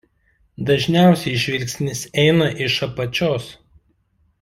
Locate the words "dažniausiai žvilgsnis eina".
0.69-2.51